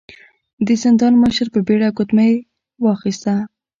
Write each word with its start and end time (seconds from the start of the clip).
د 0.65 0.67
زندان 0.83 1.13
مشر 1.23 1.47
په 1.53 1.59
بيړه 1.67 1.89
ګوتمۍ 1.97 2.33
ور 2.41 2.45
واخيسته. 2.83 3.33